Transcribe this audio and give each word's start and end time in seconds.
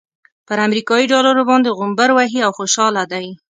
پر 0.47 0.57
امريکايي 0.67 1.05
ډالرو 1.11 1.43
باندې 1.51 1.75
غومبر 1.77 2.09
وهي 2.13 2.39
او 2.47 2.51
خوشحاله 2.57 3.03
دی. 3.11 3.27